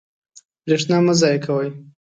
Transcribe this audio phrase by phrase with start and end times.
[0.63, 1.69] برېښنا مه ضایع کوئ.